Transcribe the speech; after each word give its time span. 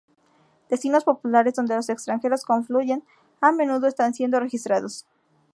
Destinos 0.67 1.03
populares 1.03 1.53
donde 1.53 1.75
los 1.75 1.87
extranjeros 1.89 2.43
confluyen 2.43 3.03
a 3.39 3.51
menudo 3.51 3.85
están 3.85 4.15
siendo 4.15 4.39
registrados. 4.39 5.05